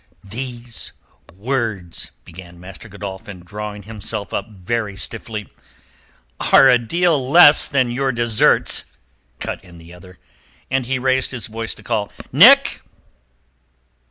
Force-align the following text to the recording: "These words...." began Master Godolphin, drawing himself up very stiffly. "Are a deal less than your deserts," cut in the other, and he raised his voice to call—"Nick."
"These 0.23 0.93
words...." 1.31 2.09
began 2.25 2.59
Master 2.59 2.89
Godolphin, 2.89 3.41
drawing 3.41 3.83
himself 3.83 4.33
up 4.33 4.49
very 4.49 4.97
stiffly. 4.97 5.47
"Are 6.51 6.67
a 6.67 6.79
deal 6.79 7.29
less 7.29 7.67
than 7.67 7.91
your 7.91 8.11
deserts," 8.11 8.85
cut 9.39 9.63
in 9.63 9.77
the 9.77 9.93
other, 9.93 10.17
and 10.71 10.87
he 10.87 10.97
raised 10.97 11.29
his 11.29 11.45
voice 11.45 11.75
to 11.75 11.83
call—"Nick." 11.83 12.81